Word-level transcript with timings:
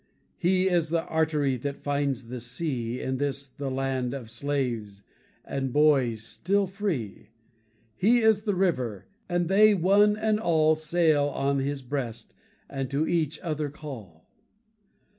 He 0.39 0.67
is 0.67 0.89
the 0.89 1.03
artery 1.03 1.57
that 1.57 1.83
finds 1.83 2.27
the 2.29 2.39
sea 2.39 2.99
In 2.99 3.17
this 3.17 3.45
the 3.45 3.69
land 3.69 4.15
of 4.15 4.31
slaves, 4.31 5.03
and 5.45 5.71
boys 5.71 6.23
still 6.23 6.65
free. 6.65 7.29
He 7.95 8.17
is 8.21 8.41
the 8.41 8.55
river, 8.55 9.05
and 9.29 9.47
they 9.47 9.75
one 9.75 10.17
and 10.17 10.39
all 10.39 10.73
Sail 10.73 11.25
on 11.27 11.59
his 11.59 11.83
breast, 11.83 12.33
and 12.67 12.89
to 12.89 13.07
each 13.07 13.39
other 13.41 13.69
call. 13.69 14.27